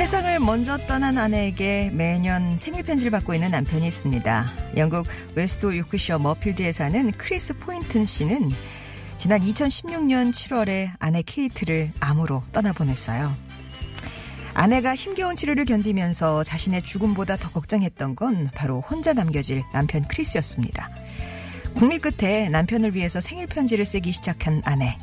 [0.00, 4.46] 세상을 먼저 떠난 아내에게 매년 생일 편지를 받고 있는 남편이 있습니다.
[4.78, 8.48] 영국 웨스트 요크셔 머필드에 사는 크리스 포인튼 씨는
[9.18, 13.30] 지난 2016년 7월에 아내 케이트를 암으로 떠나보냈어요.
[14.54, 20.88] 아내가 힘겨운 치료를 견디면서 자신의 죽음보다 더 걱정했던 건 바로 혼자 남겨질 남편 크리스였습니다.
[21.74, 24.96] 궁리 끝에 남편을 위해서 생일 편지를 쓰기 시작한 아내.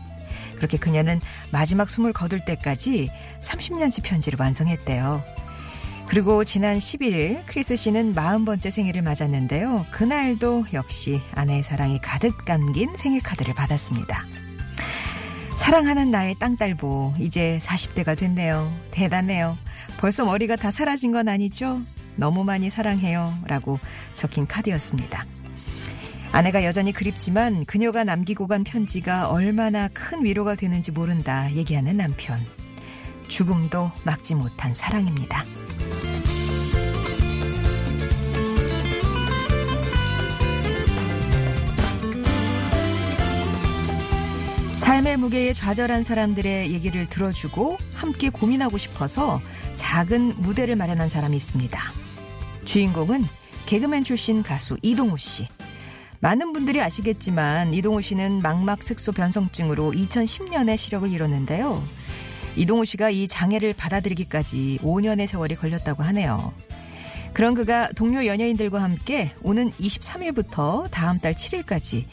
[0.58, 1.22] 그렇게 그녀는
[1.52, 3.10] 마지막 숨을 거둘 때까지
[3.42, 5.24] 30년치 편지를 완성했대요.
[6.08, 9.86] 그리고 지난 11일 크리스 씨는 40번째 생일을 맞았는데요.
[9.92, 14.24] 그날도 역시 아내의 사랑이 가득 담긴 생일 카드를 받았습니다.
[15.58, 18.72] 사랑하는 나의 땅딸보 이제 40대가 됐네요.
[18.92, 19.58] 대단해요.
[19.98, 21.82] 벌써 머리가 다 사라진 건 아니죠?
[22.16, 23.34] 너무 많이 사랑해요.
[23.46, 23.78] 라고
[24.14, 25.26] 적힌 카드였습니다.
[26.32, 32.40] 아내가 여전히 그립지만 그녀가 남기고 간 편지가 얼마나 큰 위로가 되는지 모른다 얘기하는 남편.
[33.28, 35.44] 죽음도 막지 못한 사랑입니다.
[44.78, 49.42] 삶의 무게에 좌절한 사람들의 얘기를 들어주고 함께 고민하고 싶어서
[49.76, 51.78] 작은 무대를 마련한 사람이 있습니다.
[52.64, 53.24] 주인공은
[53.66, 55.50] 개그맨 출신 가수 이동우 씨.
[56.20, 61.84] 많은 분들이 아시겠지만 이동우 씨는 망막 색소 변성증으로 2010년에 시력을 잃었는데요.
[62.56, 66.54] 이동우 씨가 이 장애를 받아들이기까지 5년의 세월이 걸렸다고 하네요.
[67.34, 72.06] 그런 그가 동료 연예인들과 함께 오는 23일부터 다음 달 7일까지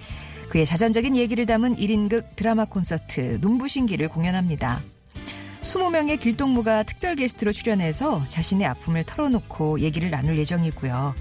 [0.51, 4.81] 그의 자전적인 얘기를 담은 1인극 드라마 콘서트 눈부신기를 공연합니다.
[5.63, 11.15] 20명의 길동무가 특별 게스트로 출연해서 자신의 아픔을 털어놓고 얘기를 나눌 예정이고요.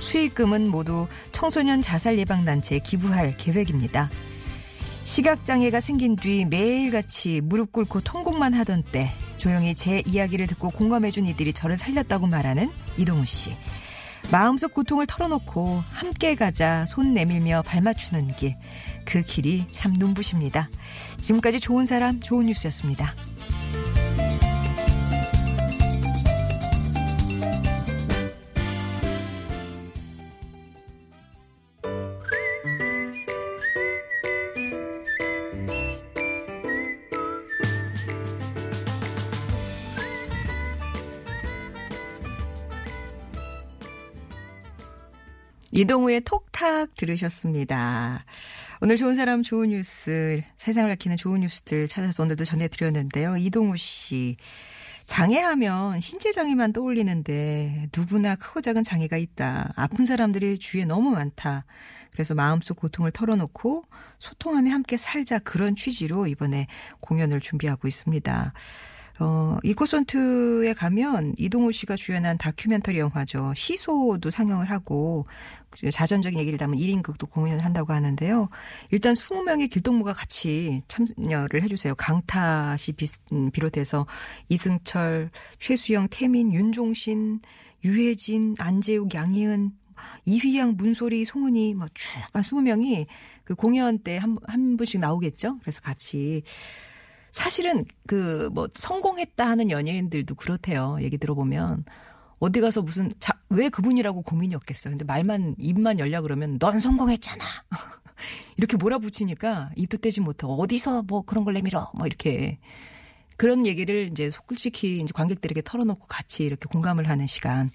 [0.00, 4.10] 수익금은 모두 청소년 자살 예방 단체에 기부할 계획입니다.
[5.04, 11.54] 시각장애가 생긴 뒤 매일같이 무릎 꿇고 통곡만 하던 때 조용히 제 이야기를 듣고 공감해준 이들이
[11.54, 13.52] 저를 살렸다고 말하는 이동우 씨.
[14.30, 18.56] 마음속 고통을 털어놓고 함께 가자 손 내밀며 발맞추는 길.
[19.06, 20.68] 그 길이 참 눈부십니다.
[21.20, 23.14] 지금까지 좋은 사람, 좋은 뉴스였습니다.
[45.78, 48.24] 이동우의 톡탁 들으셨습니다.
[48.80, 53.36] 오늘 좋은 사람 좋은 뉴스, 세상을 밝히는 좋은 뉴스들 찾아서 오늘도 전해드렸는데요.
[53.36, 54.38] 이동우 씨.
[55.06, 59.72] 장애하면 신체 장애만 떠올리는데 누구나 크고 작은 장애가 있다.
[59.76, 61.64] 아픈 사람들이 주위에 너무 많다.
[62.10, 63.84] 그래서 마음속 고통을 털어놓고
[64.18, 66.66] 소통하며 함께 살자 그런 취지로 이번에
[66.98, 68.52] 공연을 준비하고 있습니다.
[69.20, 73.52] 어, 이코선트에 가면 이동우 씨가 주연한 다큐멘터리 영화죠.
[73.56, 75.26] 시소도 상영을 하고
[75.90, 78.48] 자전적인 얘기를 담은 1인극도 공연을 한다고 하는데요.
[78.90, 81.94] 일단 20명의 길동무가 같이 참여를 해주세요.
[81.96, 82.94] 강타 씨
[83.32, 84.06] 음, 비롯해서
[84.48, 87.40] 이승철, 최수영, 태민, 윤종신,
[87.84, 89.72] 유혜진, 안재욱, 양희은,
[90.24, 93.06] 이휘양, 문소리, 송은이, 뭐, 쭉, 한 20명이
[93.44, 95.58] 그 공연 때 한, 한 분씩 나오겠죠?
[95.60, 96.42] 그래서 같이
[97.32, 100.98] 사실은 그 뭐 성공했다 하는 연예인들도 그렇대요.
[101.00, 101.84] 얘기 들어보면.
[102.40, 104.92] 어디 가서 무슨 자, 왜 그분이라고 고민이 없겠어요.
[104.92, 107.44] 근데 말만 입만 열려 그러면 넌 성공했잖아.
[108.56, 112.58] 이렇게 몰아붙이니까 입도 떼지 못하고 어디서 뭐 그런 걸 내밀어 뭐 이렇게
[113.36, 117.70] 그런 얘기를 이제 솔직히 이제 관객들에게 털어놓고 같이 이렇게 공감을 하는 시간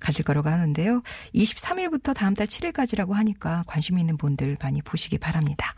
[0.00, 1.02] 가질 거라고 하는데요.
[1.34, 5.74] 23일부터 다음 달 7일까지라고 하니까 관심 있는 분들 많이 보시기 바랍니다.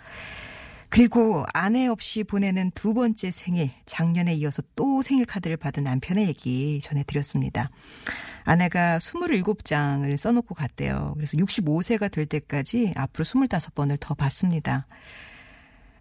[0.90, 6.80] 그리고 아내 없이 보내는 두 번째 생일, 작년에 이어서 또 생일 카드를 받은 남편의 얘기
[6.82, 7.70] 전해드렸습니다.
[8.44, 11.12] 아내가 27장을 써놓고 갔대요.
[11.14, 14.88] 그래서 65세가 될 때까지 앞으로 25번을 더 받습니다.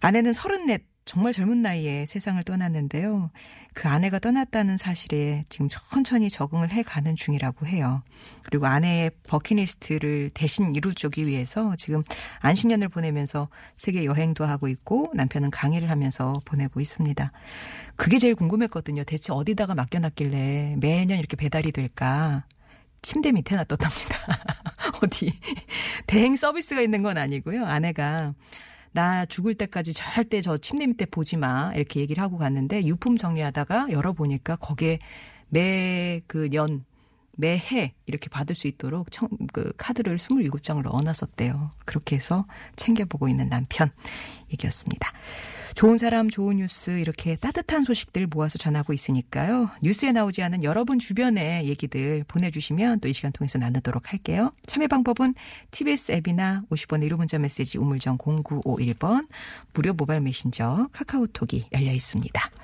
[0.00, 0.78] 아내는 34
[1.10, 3.32] 정말 젊은 나이에 세상을 떠났는데요.
[3.74, 8.04] 그 아내가 떠났다는 사실에 지금 천천히 적응을 해 가는 중이라고 해요.
[8.44, 12.04] 그리고 아내의 버킷리스트를 대신 이루기 위해서 지금
[12.42, 17.32] 안식년을 보내면서 세계 여행도 하고 있고 남편은 강의를 하면서 보내고 있습니다.
[17.96, 19.02] 그게 제일 궁금했거든요.
[19.02, 22.44] 대체 어디다가 맡겨놨길래 매년 이렇게 배달이 될까?
[23.02, 24.16] 침대 밑에 놔뒀답니다.
[25.02, 25.32] 어디
[26.06, 27.66] 대행 서비스가 있는 건 아니고요.
[27.66, 28.32] 아내가
[28.92, 31.72] 나 죽을 때까지 절대 저 침대 밑에 보지 마.
[31.74, 34.98] 이렇게 얘기를 하고 갔는데 유품 정리하다가 열어보니까 거기에
[35.48, 36.84] 매 그 년,
[37.36, 41.70] 매해 이렇게 받을 수 있도록 청, 그 카드를 27장을 넣어놨었대요.
[41.84, 42.46] 그렇게 해서
[42.76, 43.90] 챙겨보고 있는 남편
[44.52, 45.10] 얘기였습니다.
[45.74, 49.70] 좋은 사람, 좋은 뉴스 이렇게 따뜻한 소식들 모아서 전하고 있으니까요.
[49.82, 54.52] 뉴스에 나오지 않은 여러분 주변의 얘기들 보내주시면 또 이 시간 통해서 나누도록 할게요.
[54.66, 55.34] 참여 방법은
[55.72, 59.26] TBS 앱이나 50번의 1호 문자 메시지 우물정 0951번
[59.74, 62.50] 무료 모바일 메신저 카카오톡이 열려 있습니다.